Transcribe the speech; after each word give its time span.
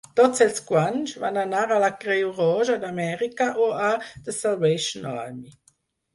Tots 0.19 0.41
els 0.43 0.61
guanys 0.69 1.11
van 1.23 1.37
anar 1.41 1.59
a 1.75 1.77
la 1.83 1.89
Creu 2.05 2.31
Roja 2.39 2.79
d'Amèrica 2.85 3.49
o 3.67 3.69
a 3.91 3.93
The 4.09 4.37
Salvation 4.41 5.07
Army. 5.15 5.55